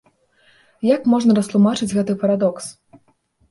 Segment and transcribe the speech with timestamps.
[0.95, 2.65] Як можна растлумачыць гэты парадокс?